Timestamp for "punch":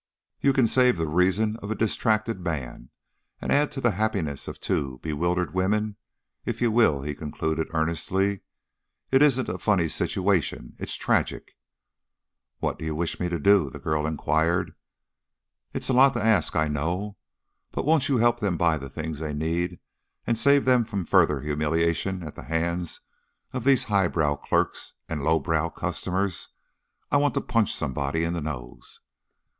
27.41-27.71